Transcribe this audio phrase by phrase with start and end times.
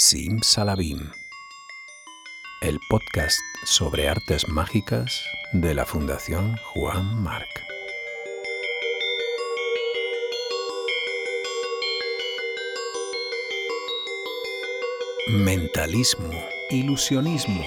[0.00, 1.10] Sim Salabim,
[2.62, 7.48] el podcast sobre artes mágicas de la Fundación Juan Marc.
[15.30, 16.30] Mentalismo,
[16.70, 17.64] ilusionismo,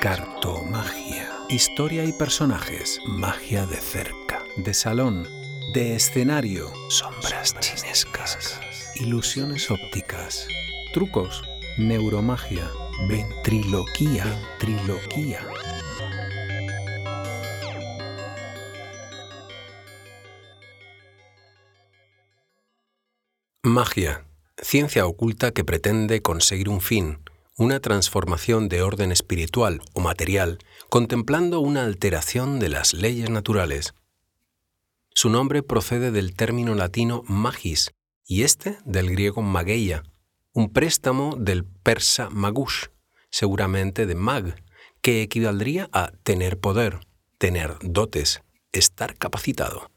[0.00, 5.28] cartomagia, historia y personajes, magia de cerca, de salón,
[5.72, 8.58] de escenario, sombras chinescas,
[8.96, 10.48] ilusiones ópticas,
[10.92, 11.47] trucos,
[11.78, 12.68] neuromagia,
[13.08, 14.24] ventriloquía,
[14.60, 15.46] ventriloquía.
[23.62, 24.26] Magia,
[24.60, 27.20] ciencia oculta que pretende conseguir un fin,
[27.56, 30.58] una transformación de orden espiritual o material,
[30.90, 33.94] contemplando una alteración de las leyes naturales.
[35.10, 37.92] Su nombre procede del término latino magis
[38.26, 40.02] y este del griego mageia,
[40.52, 42.86] un préstamo del persa magush,
[43.30, 44.62] seguramente de mag,
[45.02, 47.00] que equivaldría a tener poder,
[47.38, 49.90] tener dotes, estar capacitado.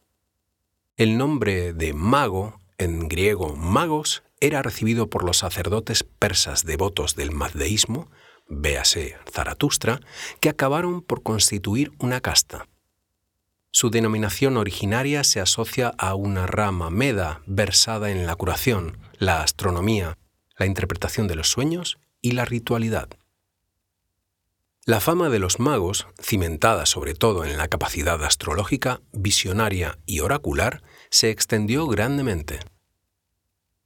[0.97, 7.31] El nombre de mago, en griego magos, era recibido por los sacerdotes persas devotos del
[7.31, 8.09] mazdeísmo,
[8.47, 10.01] véase Zaratustra,
[10.39, 12.67] que acabaron por constituir una casta.
[13.71, 20.17] Su denominación originaria se asocia a una rama meda versada en la curación, la astronomía,
[20.61, 23.09] la interpretación de los sueños y la ritualidad.
[24.85, 30.83] La fama de los magos, cimentada sobre todo en la capacidad astrológica, visionaria y oracular,
[31.09, 32.59] se extendió grandemente.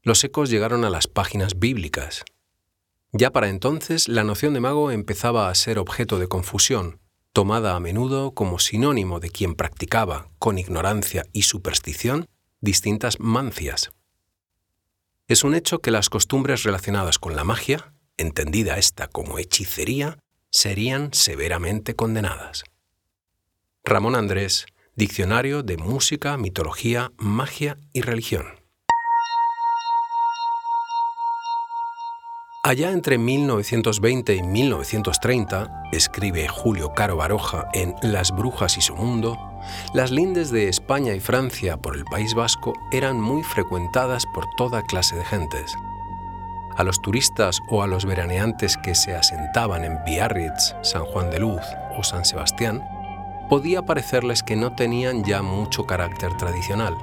[0.02, 2.26] Los ecos llegaron a las páginas bíblicas.
[3.14, 7.00] Ya para entonces la noción de mago empezaba a ser objeto de confusión,
[7.32, 12.26] tomada a menudo como sinónimo de quien practicaba, con ignorancia y superstición,
[12.60, 13.95] distintas mancias.
[15.28, 20.20] Es un hecho que las costumbres relacionadas con la magia, entendida esta como hechicería,
[20.52, 22.64] serían severamente condenadas.
[23.84, 28.55] Ramón Andrés, Diccionario de Música, Mitología, Magia y Religión.
[32.66, 39.38] Allá entre 1920 y 1930, escribe Julio Caro Baroja en Las Brujas y su Mundo,
[39.94, 44.82] las lindes de España y Francia por el País Vasco eran muy frecuentadas por toda
[44.82, 45.76] clase de gentes.
[46.76, 51.42] A los turistas o a los veraneantes que se asentaban en Biarritz, San Juan de
[51.42, 51.62] Luz
[51.96, 52.84] o San Sebastián,
[53.48, 56.98] podía parecerles que no tenían ya mucho carácter tradicional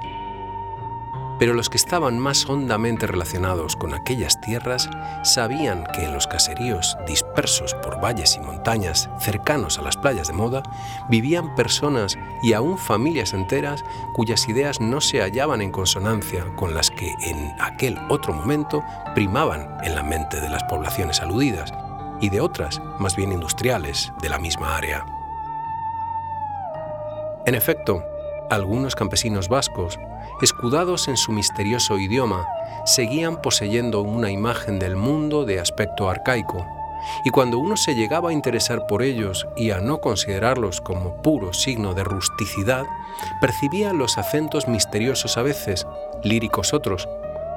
[1.42, 4.88] pero los que estaban más hondamente relacionados con aquellas tierras
[5.24, 10.34] sabían que en los caseríos dispersos por valles y montañas cercanos a las playas de
[10.34, 10.62] moda
[11.08, 13.82] vivían personas y aún familias enteras
[14.14, 18.84] cuyas ideas no se hallaban en consonancia con las que en aquel otro momento
[19.16, 21.72] primaban en la mente de las poblaciones aludidas
[22.20, 25.04] y de otras, más bien industriales, de la misma área.
[27.46, 28.04] En efecto,
[28.54, 29.98] algunos campesinos vascos
[30.40, 32.46] escudados en su misterioso idioma,
[32.84, 36.66] seguían poseyendo una imagen del mundo de aspecto arcaico,
[37.24, 41.52] y cuando uno se llegaba a interesar por ellos y a no considerarlos como puro
[41.52, 42.84] signo de rusticidad,
[43.40, 45.86] percibía los acentos misteriosos a veces,
[46.22, 47.08] líricos otros,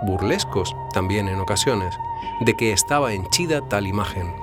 [0.03, 1.95] burlescos también en ocasiones,
[2.41, 4.33] de que estaba henchida tal imagen.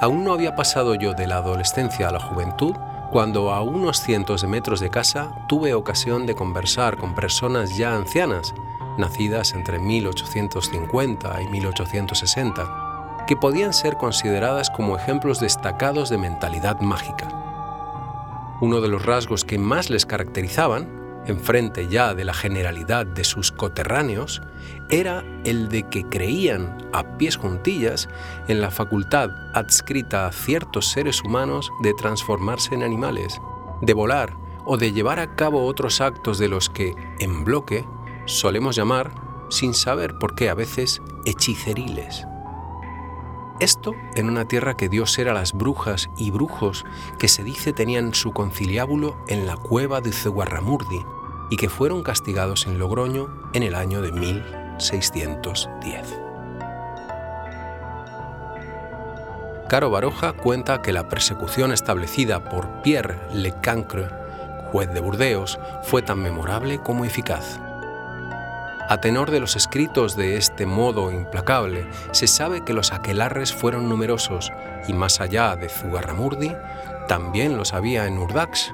[0.00, 2.76] Aún no había pasado yo de la adolescencia a la juventud
[3.10, 7.94] cuando a unos cientos de metros de casa tuve ocasión de conversar con personas ya
[7.94, 8.54] ancianas,
[8.98, 17.28] nacidas entre 1850 y 1860, que podían ser consideradas como ejemplos destacados de mentalidad mágica.
[18.60, 20.95] Uno de los rasgos que más les caracterizaban
[21.26, 24.42] enfrente ya de la generalidad de sus coterráneos,
[24.88, 28.08] era el de que creían a pies juntillas
[28.48, 33.40] en la facultad adscrita a ciertos seres humanos de transformarse en animales,
[33.80, 37.84] de volar o de llevar a cabo otros actos de los que, en bloque,
[38.26, 39.12] solemos llamar,
[39.48, 42.26] sin saber por qué a veces, hechiceriles.
[43.58, 46.84] Esto en una tierra que dio ser a las brujas y brujos
[47.18, 51.06] que se dice tenían su conciliábulo en la cueva de Ceguarramurdi
[51.50, 56.20] y que fueron castigados en Logroño en el año de 1610.
[59.68, 64.08] Caro Baroja cuenta que la persecución establecida por Pierre Le Cancre,
[64.70, 67.58] juez de Burdeos, fue tan memorable como eficaz.
[68.88, 73.88] A tenor de los escritos de este modo implacable, se sabe que los aquelarres fueron
[73.88, 74.52] numerosos
[74.86, 76.54] y más allá de Zugarramurdi,
[77.08, 78.70] también los había en Urdax,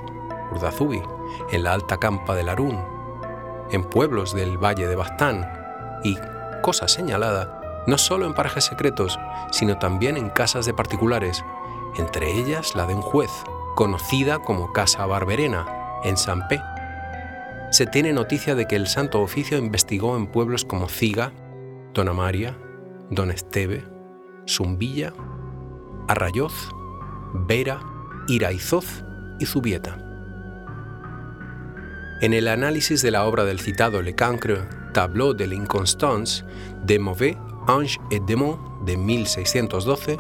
[0.51, 1.01] Urdazubi,
[1.51, 2.83] en la alta campa del Arún,
[3.71, 5.51] en pueblos del valle de Bastán
[6.05, 6.17] y,
[6.63, 9.19] cosa señalada no solo en parajes secretos,
[9.51, 11.45] sino también en casas de particulares,
[11.97, 13.31] entre ellas la de un juez,
[13.75, 15.67] conocida como Casa Barberena,
[16.05, 16.61] en San P.
[17.71, 21.33] Se tiene noticia de que el Santo Oficio investigó en pueblos como Ciga,
[21.95, 22.57] Don Amaria,
[23.11, 23.85] Don Esteve,
[24.47, 25.13] Zumbilla,
[26.09, 26.71] Arrayoz,
[27.33, 27.81] Vera,
[28.29, 29.05] Iraizoz
[29.39, 30.12] y Zubieta.
[32.23, 36.45] En el análisis de la obra del citado Le Cancre, Tableau de l'Inconstance,
[36.85, 37.37] de Mauvais,
[37.67, 40.19] Ange et Démon, de 1612,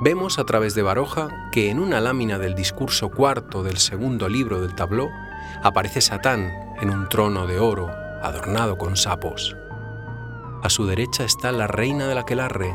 [0.00, 4.60] vemos a través de Baroja que en una lámina del discurso cuarto del segundo libro
[4.60, 5.10] del Tableau
[5.64, 7.90] aparece Satán en un trono de oro
[8.22, 9.56] adornado con sapos.
[10.62, 12.72] A su derecha está la reina de la aquelarre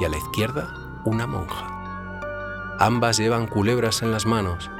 [0.00, 0.72] y a la izquierda
[1.04, 1.66] una monja.
[2.78, 4.70] Ambas llevan culebras en las manos.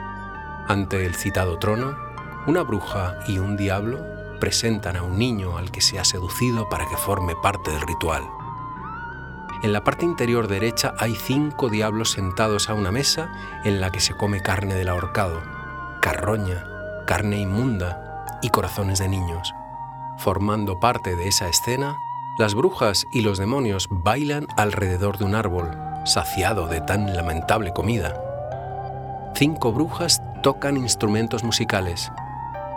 [0.68, 2.05] Ante el citado trono,
[2.46, 3.98] una bruja y un diablo
[4.38, 8.22] presentan a un niño al que se ha seducido para que forme parte del ritual.
[9.62, 13.32] En la parte interior derecha hay cinco diablos sentados a una mesa
[13.64, 15.42] en la que se come carne del ahorcado,
[16.00, 16.64] carroña,
[17.06, 19.54] carne inmunda y corazones de niños.
[20.18, 21.96] Formando parte de esa escena,
[22.38, 25.70] las brujas y los demonios bailan alrededor de un árbol,
[26.04, 28.14] saciado de tan lamentable comida.
[29.34, 32.12] Cinco brujas tocan instrumentos musicales,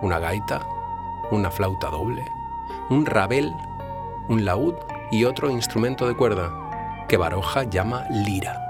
[0.02, 0.66] una gaita,
[1.32, 2.32] una flauta doble,
[2.90, 3.56] un rabel,
[4.28, 4.76] un laúd
[5.12, 8.69] y otro instrumento de cuerda, que Baroja llama lira.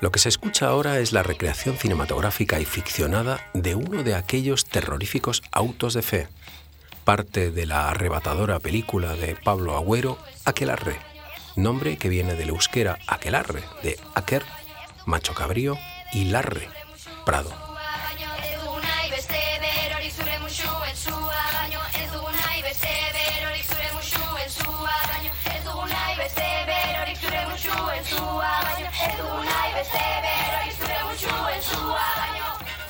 [0.00, 4.64] Lo que se escucha ahora es la recreación cinematográfica y ficcionada de uno de aquellos
[4.64, 6.28] terroríficos autos de fe,
[7.04, 10.16] parte de la arrebatadora película de Pablo Agüero,
[10.46, 10.96] Aquelarre,
[11.54, 14.42] nombre que viene del euskera aquelarre, de aquer,
[15.04, 15.76] macho cabrío,
[16.12, 16.68] y larre,
[17.26, 17.69] prado.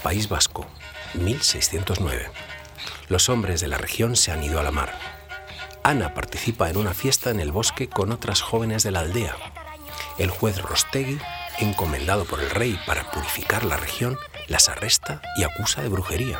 [0.03, 0.67] País Vasco,
[1.15, 2.31] 1609.
[3.09, 4.93] Los hombres de la región se han ido a la mar.
[5.83, 9.37] Ana participa en una fiesta en el bosque con otras jóvenes de la aldea.
[10.19, 11.19] El juez Rostegui,
[11.59, 14.19] encomendado por el rey para purificar la región,
[14.49, 16.39] las arresta y acusa de brujería.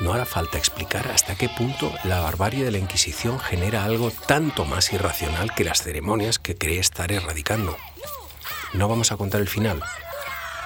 [0.00, 4.64] No hará falta explicar hasta qué punto la barbarie de la Inquisición genera algo tanto
[4.64, 7.76] más irracional que las ceremonias que cree estar erradicando.
[8.74, 9.82] No vamos a contar el final,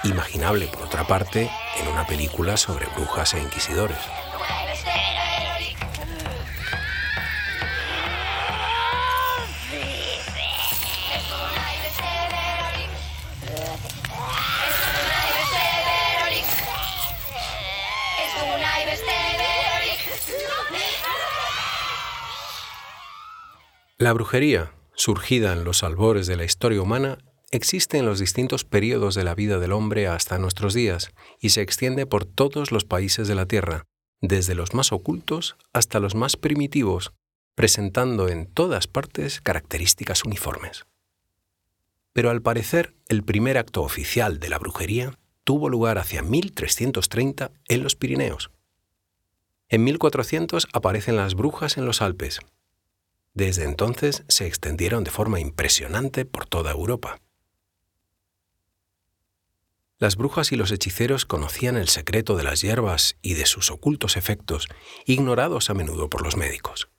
[0.03, 3.97] imaginable por otra parte en una película sobre brujas e inquisidores.
[23.99, 27.19] La brujería, surgida en los albores de la historia humana,
[27.53, 31.61] existe en los distintos periodos de la vida del hombre hasta nuestros días y se
[31.61, 33.85] extiende por todos los países de la Tierra,
[34.21, 37.13] desde los más ocultos hasta los más primitivos,
[37.53, 40.85] presentando en todas partes características uniformes.
[42.11, 47.83] Pero al parecer, el primer acto oficial de la brujería tuvo lugar hacia 1330 en
[47.83, 48.49] los Pirineos.
[49.69, 52.39] En 1400 aparecen las brujas en los Alpes.
[53.35, 57.19] Desde entonces se extendieron de forma impresionante por toda Europa.
[60.03, 64.17] Las brujas y los hechiceros conocían el secreto de las hierbas y de sus ocultos
[64.17, 64.67] efectos,
[65.05, 66.89] ignorados a menudo por los médicos.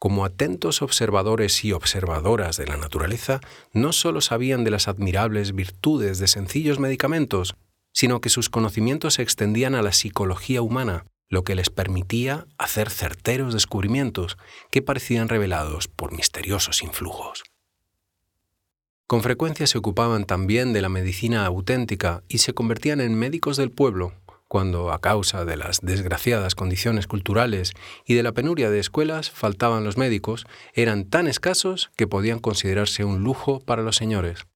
[0.00, 3.40] Como atentos observadores y observadoras de la naturaleza,
[3.72, 7.54] no solo sabían de las admirables virtudes de sencillos medicamentos,
[7.92, 12.90] sino que sus conocimientos se extendían a la psicología humana, lo que les permitía hacer
[12.90, 14.38] certeros descubrimientos
[14.72, 17.44] que parecían revelados por misteriosos influjos.
[19.08, 23.70] Con frecuencia se ocupaban también de la medicina auténtica y se convertían en médicos del
[23.70, 24.12] pueblo,
[24.48, 27.72] cuando a causa de las desgraciadas condiciones culturales
[28.04, 33.02] y de la penuria de escuelas faltaban los médicos, eran tan escasos que podían considerarse
[33.02, 34.46] un lujo para los señores.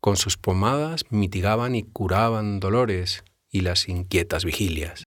[0.00, 5.02] Con sus pomadas mitigaban y curaban dolores y las inquietas vigilias.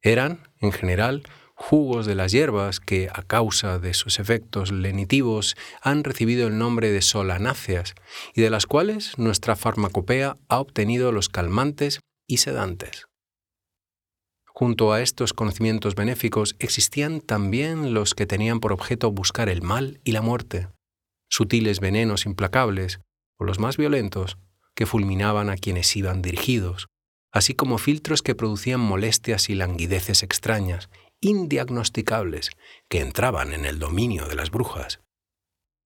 [0.00, 1.24] Eran, en general,
[1.54, 6.90] jugos de las hierbas que, a causa de sus efectos lenitivos, han recibido el nombre
[6.90, 7.94] de solanáceas
[8.34, 13.06] y de las cuales nuestra farmacopea ha obtenido los calmantes y sedantes.
[14.46, 20.00] Junto a estos conocimientos benéficos existían también los que tenían por objeto buscar el mal
[20.04, 20.68] y la muerte,
[21.28, 23.00] sutiles venenos implacables,
[23.36, 24.38] o los más violentos,
[24.76, 26.86] que fulminaban a quienes iban dirigidos,
[27.32, 30.88] así como filtros que producían molestias y languideces extrañas,
[31.24, 32.50] indiagnosticables,
[32.88, 35.00] que entraban en el dominio de las brujas.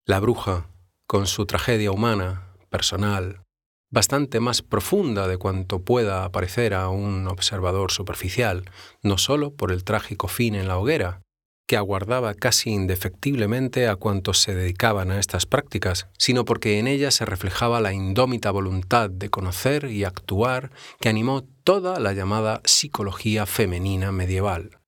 [0.05, 0.71] La bruja,
[1.07, 3.43] con su tragedia humana, personal,
[3.91, 8.71] bastante más profunda de cuanto pueda aparecer a un observador superficial,
[9.03, 11.23] no sólo por el trágico fin en la hoguera,
[11.67, 17.11] que aguardaba casi indefectiblemente a cuantos se dedicaban a estas prácticas, sino porque en ella
[17.11, 23.47] se reflejaba la indómita voluntad de conocer y actuar que animó toda la llamada psicología
[23.47, 24.79] femenina medieval.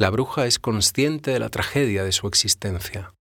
[0.00, 3.14] La bruja es consciente de la tragedia de su existencia.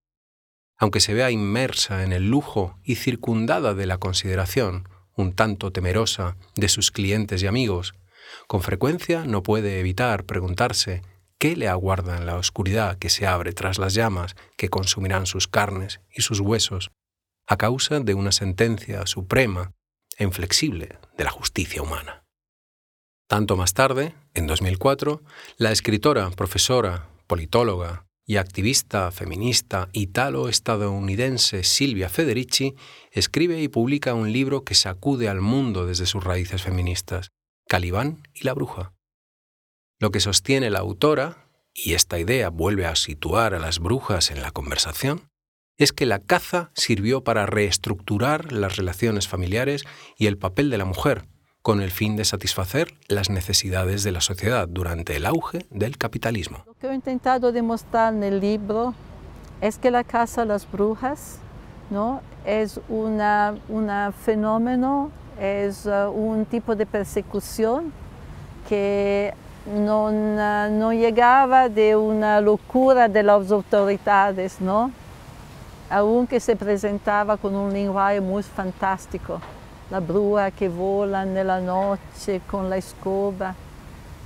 [0.78, 6.38] Aunque se vea inmersa en el lujo y circundada de la consideración, un tanto temerosa,
[6.56, 7.96] de sus clientes y amigos,
[8.46, 11.02] con frecuencia no puede evitar preguntarse
[11.40, 15.48] ¿Qué le aguarda en la oscuridad que se abre tras las llamas que consumirán sus
[15.48, 16.92] carnes y sus huesos,
[17.48, 19.72] a causa de una sentencia suprema
[20.16, 22.24] e inflexible de la justicia humana?
[23.28, 25.24] Tanto más tarde, en 2004,
[25.58, 32.76] la escritora, profesora, politóloga y activista feminista italo-estadounidense Silvia Federici
[33.12, 37.30] escribe y publica un libro que sacude al mundo desde sus raíces feministas,
[37.68, 38.94] Calibán y la bruja.
[40.00, 44.42] Lo que sostiene la autora, y esta idea vuelve a situar a las brujas en
[44.42, 45.32] la conversación,
[45.78, 49.84] es que la caza sirvió para reestructurar las relaciones familiares
[50.16, 51.26] y el papel de la mujer,
[51.68, 56.60] con el fin de satisfacer las necesidades de la sociedad durante el auge del capitalismo.
[56.66, 58.94] Lo que he intentado demostrar en el libro
[59.60, 61.40] es que la caza a las brujas
[61.90, 62.22] ¿no?
[62.46, 63.22] es un
[64.24, 67.92] fenómeno, es uh, un tipo de persecución
[68.70, 69.34] que
[69.66, 74.90] no llegaba de una locura de las autoridades, ¿no?
[75.90, 79.42] Aunque se presentaba con un lenguaje muy fantástico,
[79.90, 83.56] la bruja que vola en la noche con la escoba,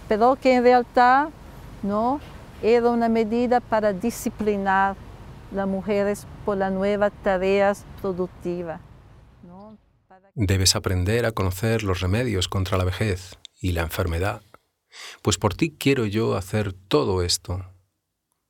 [0.07, 1.29] pero que en realidad
[1.83, 2.19] ¿no?
[2.61, 4.95] era una medida para disciplinar
[5.51, 8.79] las mujeres por las nuevas tareas productivas.
[10.33, 14.41] Debes aprender a conocer los remedios contra la vejez y la enfermedad
[15.21, 17.65] pues por ti quiero yo hacer todo esto.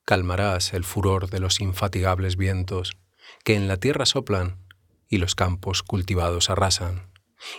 [0.06, 2.98] Calmarás el furor de los infatigables vientos
[3.44, 4.58] que en la tierra soplan
[5.12, 7.12] y los campos cultivados arrasan.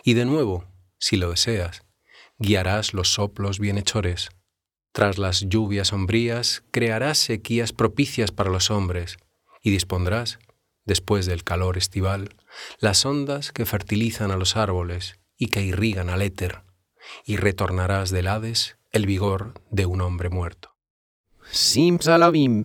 [0.03, 0.65] Y de nuevo,
[0.99, 1.85] si lo deseas,
[2.39, 4.31] guiarás los soplos bienhechores.
[4.93, 9.19] Tras las lluvias sombrías, crearás sequías propicias para los hombres
[9.63, 10.39] y dispondrás,
[10.85, 12.35] después del calor estival,
[12.79, 16.63] las ondas que fertilizan a los árboles y que irrigan al éter
[17.25, 20.75] y retornarás del Hades el vigor de un hombre muerto.
[21.51, 22.65] Simsalabim.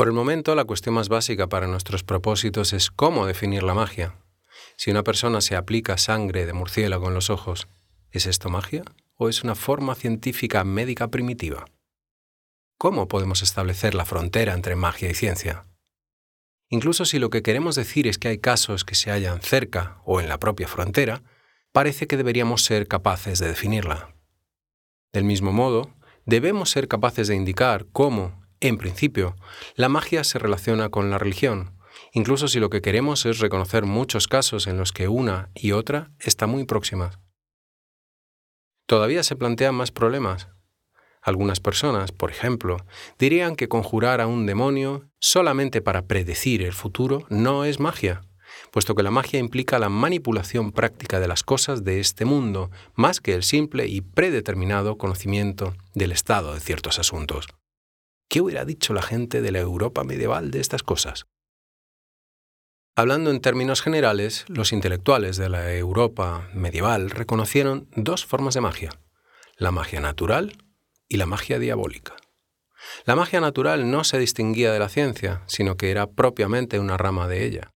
[0.00, 4.14] Por el momento, la cuestión más básica para nuestros propósitos es cómo definir la magia.
[4.78, 7.68] Si una persona se aplica sangre de murciélago en los ojos,
[8.10, 8.82] ¿es esto magia
[9.16, 11.66] o es una forma científica médica primitiva?
[12.78, 15.66] ¿Cómo podemos establecer la frontera entre magia y ciencia?
[16.70, 20.18] Incluso si lo que queremos decir es que hay casos que se hallan cerca o
[20.22, 21.22] en la propia frontera,
[21.72, 24.14] parece que deberíamos ser capaces de definirla.
[25.12, 25.92] Del mismo modo,
[26.24, 29.36] debemos ser capaces de indicar cómo, en principio,
[29.74, 31.78] la magia se relaciona con la religión,
[32.12, 36.10] incluso si lo que queremos es reconocer muchos casos en los que una y otra
[36.18, 37.18] están muy próximas.
[38.86, 40.48] Todavía se plantean más problemas.
[41.22, 42.78] Algunas personas, por ejemplo,
[43.18, 48.22] dirían que conjurar a un demonio solamente para predecir el futuro no es magia,
[48.72, 53.20] puesto que la magia implica la manipulación práctica de las cosas de este mundo, más
[53.20, 57.46] que el simple y predeterminado conocimiento del estado de ciertos asuntos.
[58.30, 61.26] ¿Qué hubiera dicho la gente de la Europa medieval de estas cosas?
[62.94, 68.90] Hablando en términos generales, los intelectuales de la Europa medieval reconocieron dos formas de magia,
[69.56, 70.62] la magia natural
[71.08, 72.14] y la magia diabólica.
[73.04, 77.26] La magia natural no se distinguía de la ciencia, sino que era propiamente una rama
[77.26, 77.72] de ella.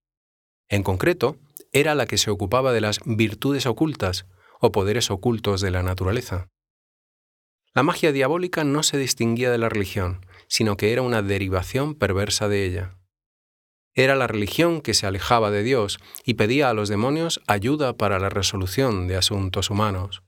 [0.69, 1.35] En concreto,
[1.73, 4.25] era la que se ocupaba de las virtudes ocultas
[4.61, 6.47] o poderes ocultos de la naturaleza.
[7.73, 12.47] La magia diabólica no se distinguía de la religión, sino que era una derivación perversa
[12.47, 12.97] de ella.
[13.93, 18.19] Era la religión que se alejaba de Dios y pedía a los demonios ayuda para
[18.19, 20.21] la resolución de asuntos humanos.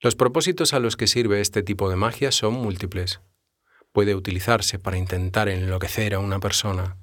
[0.00, 3.22] Los propósitos a los que sirve este tipo de magia son múltiples.
[3.90, 6.98] Puede utilizarse para intentar enloquecer a una persona,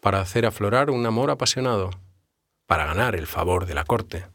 [0.00, 1.90] para hacer aflorar un amor apasionado,
[2.66, 4.28] para ganar el favor de la corte,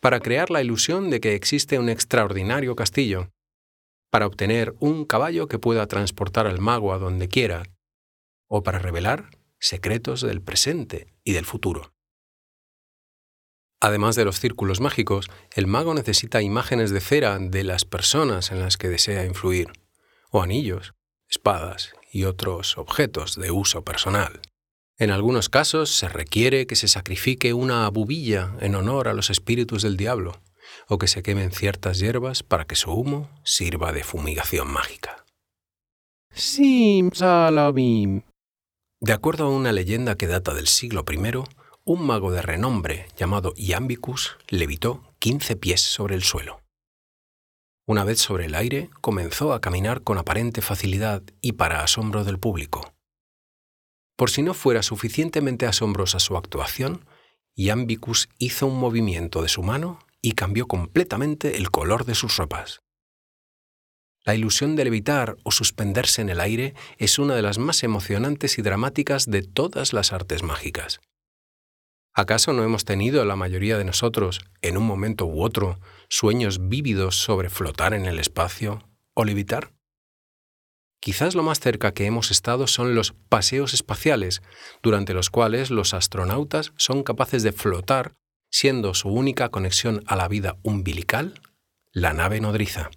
[0.00, 3.30] para crear la ilusión de que existe un extraordinario castillo,
[4.12, 7.62] para obtener un caballo que pueda transportar al mago a donde quiera,
[8.46, 11.94] o para revelar secretos del presente y del futuro.
[13.80, 18.60] Además de los círculos mágicos, el mago necesita imágenes de cera de las personas en
[18.60, 19.72] las que desea influir,
[20.30, 20.92] o anillos,
[21.26, 24.42] espadas y otros objetos de uso personal.
[24.98, 29.82] En algunos casos se requiere que se sacrifique una abubilla en honor a los espíritus
[29.82, 30.42] del diablo,
[30.88, 35.24] o que se quemen ciertas hierbas para que su humo sirva de fumigación mágica.
[36.30, 38.22] Simsalabim.
[39.00, 41.44] De acuerdo a una leyenda que data del siglo I,
[41.84, 46.60] un mago de renombre llamado Iambicus levitó 15 pies sobre el suelo.
[47.86, 52.38] Una vez sobre el aire, comenzó a caminar con aparente facilidad y para asombro del
[52.38, 52.94] público.
[54.16, 57.04] Por si no fuera suficientemente asombrosa su actuación,
[57.56, 62.80] Iambicus hizo un movimiento de su mano y cambió completamente el color de sus ropas.
[64.24, 68.56] La ilusión de levitar o suspenderse en el aire es una de las más emocionantes
[68.56, 71.00] y dramáticas de todas las artes mágicas.
[72.14, 77.16] ¿Acaso no hemos tenido la mayoría de nosotros, en un momento u otro, sueños vívidos
[77.16, 79.72] sobre flotar en el espacio o levitar?
[81.00, 84.40] Quizás lo más cerca que hemos estado son los paseos espaciales,
[84.84, 88.14] durante los cuales los astronautas son capaces de flotar,
[88.52, 91.40] siendo su única conexión a la vida umbilical
[91.90, 92.90] la nave nodriza.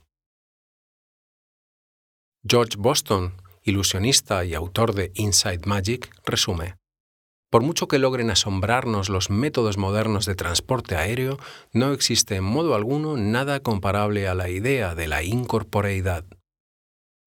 [2.48, 6.76] George Boston, ilusionista y autor de Inside Magic, resume.
[7.50, 11.38] Por mucho que logren asombrarnos los métodos modernos de transporte aéreo,
[11.74, 16.26] no existe en modo alguno nada comparable a la idea de la incorporeidad.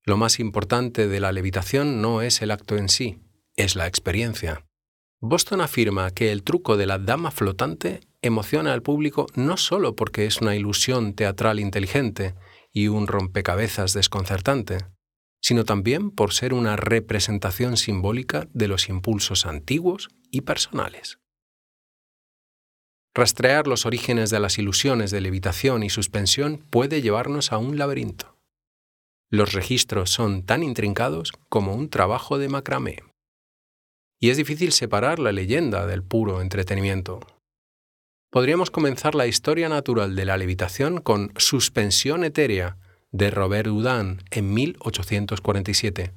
[0.05, 3.21] Lo más importante de la levitación no es el acto en sí,
[3.57, 4.67] es la experiencia.
[5.21, 10.27] Boston afirma que el truco de la dama flotante emociona al público no solo porque
[10.27, 12.35] es una ilusión teatral inteligente
[12.73, 14.79] y un rompecabezas desconcertante,
[15.41, 21.19] sino también por ser una representación simbólica de los impulsos antiguos y personales.
[23.15, 28.37] Rastrear los orígenes de las ilusiones de levitación y suspensión puede llevarnos a un laberinto.
[29.31, 33.03] Los registros son tan intrincados como un trabajo de macramé.
[34.21, 37.21] Y es difícil separar la leyenda del puro entretenimiento.
[38.31, 42.77] Podríamos comenzar la historia natural de la levitación con Suspensión etérea,
[43.11, 46.13] de Robert Houdin en 1847.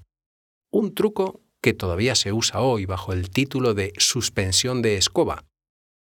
[0.72, 5.46] Un truco que todavía se usa hoy bajo el título de suspensión de escoba,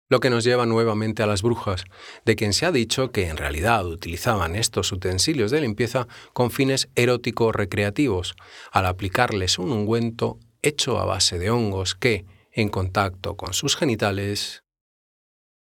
[0.08, 1.82] lo que nos lleva nuevamente a las brujas,
[2.24, 6.88] de quien se ha dicho que en realidad utilizaban estos utensilios de limpieza con fines
[6.94, 8.36] eróticos recreativos,
[8.70, 14.62] al aplicarles un ungüento hecho a base de hongos que, en contacto con sus genitales...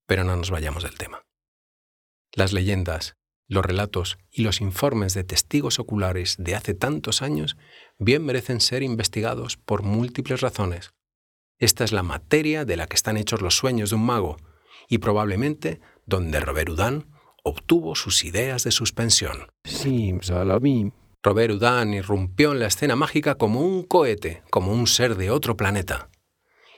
[0.07, 1.23] Pero no nos vayamos del tema.
[2.33, 3.17] Las leyendas,
[3.49, 7.57] los relatos y los informes de testigos oculares de hace tantos años
[7.99, 10.91] bien merecen ser investigados por múltiples razones.
[11.59, 14.37] Esta es la materia de la que están hechos los sueños de un mago,
[14.89, 17.07] y probablemente donde Robert Houdin
[17.43, 19.47] obtuvo sus ideas de suspensión.
[21.23, 25.57] Robert Houdin irrumpió en la escena mágica como un cohete, como un ser de otro
[25.57, 26.11] planeta.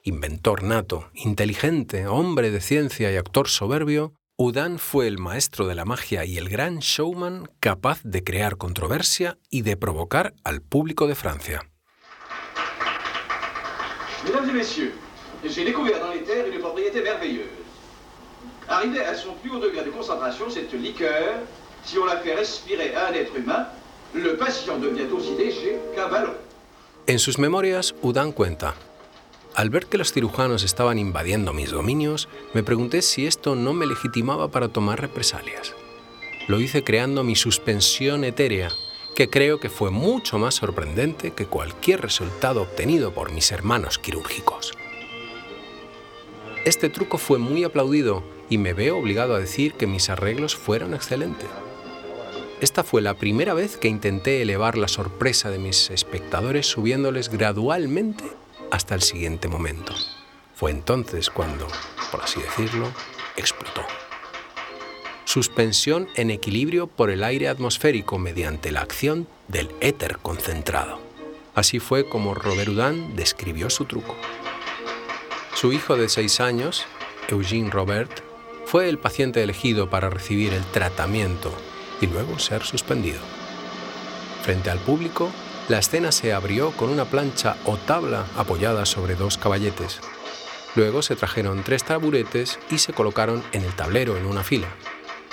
[0.08, 5.84] Inventor nato, inteligente, hombre de ciencia y actor soberbio, Houdin fue el maestro de la
[5.84, 11.14] magia y el gran showman capaz de crear controversia y de provocar al público de
[11.14, 11.60] Francia.
[14.24, 14.94] Mesdames et messieurs,
[15.44, 17.66] j'ai découvert dans les terres une propriété merveilleuse.
[18.66, 21.34] Arrivée à son plus haut degré de concentration, cette liqueur,
[21.84, 23.66] si on la fait respirer à un être humain,
[24.14, 26.34] le patient devient aussi léger qu'un ballon.
[27.10, 28.74] En sus memorias, Houdin cuenta
[29.54, 33.86] al ver que los cirujanos estaban invadiendo mis dominios, me pregunté si esto no me
[33.86, 35.74] legitimaba para tomar represalias.
[36.46, 38.70] Lo hice creando mi suspensión etérea,
[39.14, 44.72] que creo que fue mucho más sorprendente que cualquier resultado obtenido por mis hermanos quirúrgicos.
[46.64, 50.94] Este truco fue muy aplaudido y me veo obligado a decir que mis arreglos fueron
[50.94, 51.48] excelentes.
[52.60, 58.24] Esta fue la primera vez que intenté elevar la sorpresa de mis espectadores subiéndoles gradualmente
[58.70, 59.94] hasta el siguiente momento.
[60.54, 61.66] Fue entonces cuando,
[62.10, 62.92] por así decirlo,
[63.36, 63.82] explotó.
[65.24, 71.00] Suspensión en equilibrio por el aire atmosférico mediante la acción del éter concentrado.
[71.54, 74.16] Así fue como Robert Houdin describió su truco.
[75.54, 76.86] Su hijo de seis años,
[77.28, 78.22] Eugene Robert,
[78.64, 81.52] fue el paciente elegido para recibir el tratamiento
[82.00, 83.20] y luego ser suspendido.
[84.42, 85.30] Frente al público,
[85.68, 90.00] la escena se abrió con una plancha o tabla apoyada sobre dos caballetes.
[90.74, 94.68] Luego se trajeron tres taburetes y se colocaron en el tablero en una fila.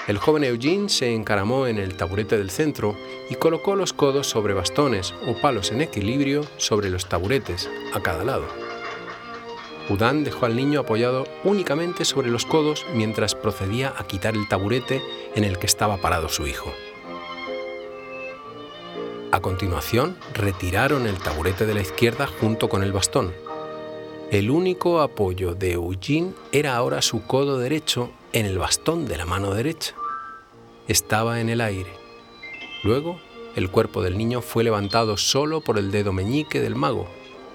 [0.08, 2.96] El joven Eugene se encaramó en el taburete del centro
[3.30, 8.24] y colocó los codos sobre bastones o palos en equilibrio sobre los taburetes, a cada
[8.24, 8.46] lado.
[9.90, 15.02] Udán dejó al niño apoyado únicamente sobre los codos mientras procedía a quitar el taburete
[15.36, 16.74] en el que estaba parado su hijo.
[19.36, 23.34] A continuación, retiraron el taburete de la izquierda junto con el bastón.
[24.32, 29.26] El único apoyo de Eugene era ahora su codo derecho en el bastón de la
[29.26, 29.94] mano derecha.
[30.88, 31.92] Estaba en el aire.
[32.86, 33.20] Luego,
[33.58, 37.10] el cuerpo del niño fue levantado solo por el dedo meñique del mago,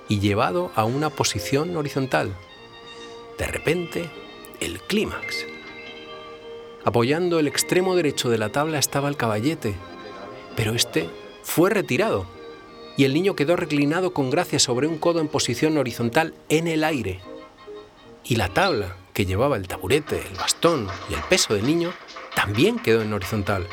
[0.06, 2.36] y llevado a una posición horizontal.
[3.38, 4.10] De repente,
[4.60, 5.46] el clímax.
[6.84, 9.74] Apoyando el extremo derecho de la tabla estaba el caballete,
[10.56, 11.08] pero este
[11.50, 12.26] fue retirado
[12.96, 16.84] y el niño quedó reclinado con gracia sobre un codo en posición horizontal en el
[16.84, 17.18] aire.
[18.24, 21.92] Y la tabla, que llevaba el taburete, el bastón y el peso del niño,
[22.36, 23.66] también quedó en horizontal.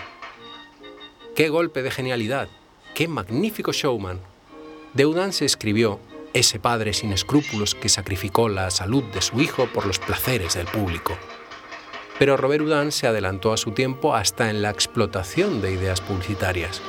[1.36, 2.50] ¡Qué golpe de genialidad!
[2.96, 4.22] ¡Qué magnífico showman!
[4.96, 6.00] Deudan se escribió
[6.34, 10.66] ese padre sin escrúpulos que sacrificó la salud de su hijo por los placeres del
[10.66, 11.16] público.
[12.18, 16.82] Pero Robert Houdin se adelantó a su tiempo hasta en la explotación de ideas publicitarias.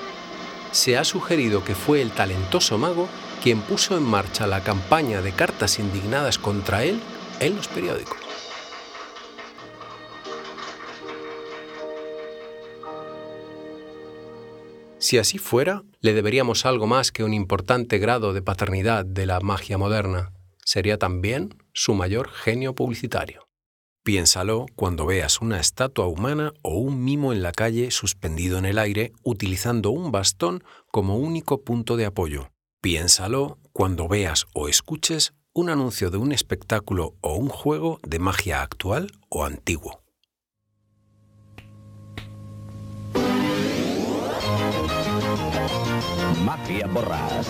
[0.70, 3.08] Se ha sugerido que fue el talentoso mago
[3.42, 7.00] quien puso en marcha la campaña de cartas indignadas contra él
[7.40, 8.18] en los periódicos.
[14.98, 19.40] Si así fuera, le deberíamos algo más que un importante grado de paternidad de la
[19.40, 20.32] magia moderna.
[20.64, 23.47] Sería también su mayor genio publicitario.
[24.08, 28.78] Piénsalo cuando veas una estatua humana o un mimo en la calle suspendido en el
[28.78, 32.50] aire utilizando un bastón como único punto de apoyo.
[32.80, 38.62] Piénsalo cuando veas o escuches un anuncio de un espectáculo o un juego de magia
[38.62, 40.00] actual o antiguo.
[46.46, 47.46] Magia Borras.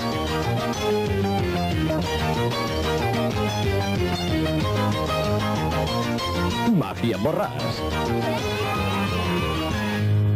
[6.77, 7.83] Magia Borras.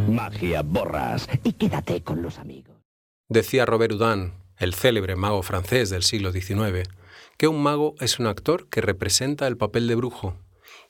[0.09, 1.27] Magia Borras.
[1.43, 2.75] Y quédate con los amigos.
[3.29, 6.89] Decía Robert Houdin, el célebre mago francés del siglo XIX,
[7.37, 10.37] que un mago es un actor que representa el papel de brujo,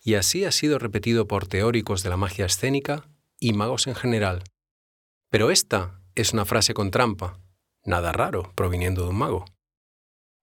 [0.04, 4.44] y así ha sido repetido por teóricos de la magia escénica y magos en general.
[5.30, 7.40] Pero esta es una frase con trampa,
[7.86, 9.46] Nada raro proviniendo de un mago.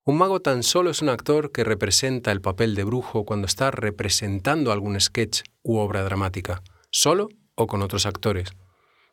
[0.05, 3.71] Un mago tan solo es un actor que representa el papel de brujo cuando está
[3.71, 8.49] representando algún sketch u obra dramática, solo o con otros actores.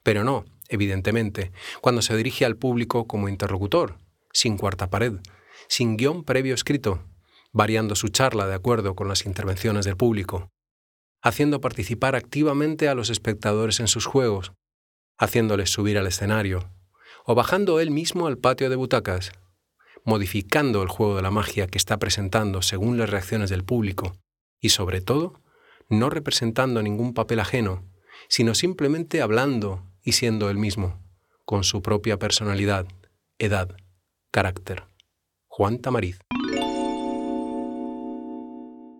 [0.04, 3.98] Pero no, evidentemente, cuando se dirige al público como interlocutor,
[4.32, 5.14] sin cuarta pared,
[5.68, 7.04] sin guion previo escrito,
[7.52, 10.54] variando su charla de acuerdo con las intervenciones del público,
[11.22, 14.54] haciendo participar activamente a los espectadores en sus juegos,
[15.18, 16.72] haciéndoles subir al escenario,
[17.26, 19.34] o bajando él mismo al patio de butacas,
[20.08, 24.16] modificando el juego de la magia que está presentando según las reacciones del público
[24.62, 25.42] y sobre todo,
[25.90, 27.84] no representando ningún papel ajeno,
[28.30, 31.04] sino simplemente hablando y siendo él mismo,
[31.44, 32.88] con su propia personalidad,
[33.38, 33.76] edad,
[34.32, 34.86] carácter.
[35.48, 36.20] Juan Tamariz.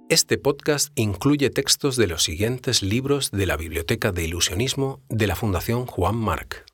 [0.10, 5.38] Este podcast incluye textos de los siguientes libros de la Biblioteca de Ilusionismo de la
[5.38, 6.66] Fundación Juan Marc.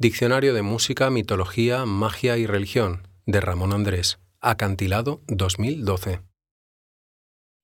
[0.00, 6.22] Diccionario de Música, Mitología, Magia y Religión, de Ramón Andrés, Acantilado 2012.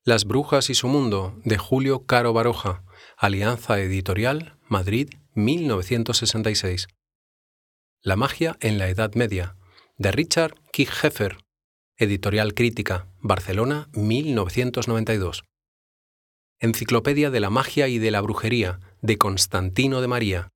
[0.04, 2.84] Las Brujas y su Mundo, de Julio Caro Baroja,
[3.16, 6.88] Alianza Editorial, Madrid, 1966.
[8.02, 9.56] La Magia en la Edad Media,
[9.96, 11.38] de Richard Kichheffer,
[11.96, 15.44] Editorial Crítica, Barcelona, 1992.
[16.60, 20.52] Enciclopedia de la Magia y de la Brujería, de Constantino de María,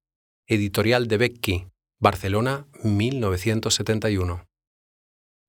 [0.53, 1.69] Editorial de Becchi,
[2.01, 4.49] Barcelona, 1971.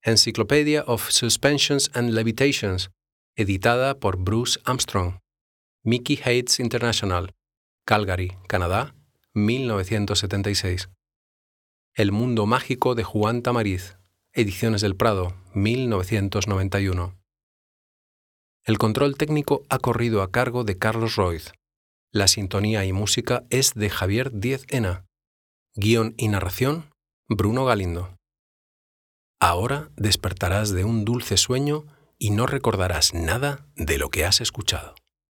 [0.03, 2.91] Encyclopedia of Suspensions and Levitations,
[3.35, 5.17] editada por Bruce Armstrong.
[5.83, 7.33] Mickey Hates International,
[7.83, 8.93] Calgary, Canadá,
[9.33, 10.91] 1976.
[11.95, 13.97] El mundo mágico de Juan Tamariz,
[14.33, 17.17] Ediciones del Prado, 1991.
[18.65, 21.53] El control técnico ha corrido a cargo de Carlos Royz.
[22.13, 25.05] La sintonía y música es de Javier Diez Ena.
[25.75, 26.91] Guión y narración,
[27.29, 28.17] Bruno Galindo.
[29.39, 31.85] Ahora despertarás de un dulce sueño
[32.17, 34.93] y no recordarás nada de lo que has escuchado.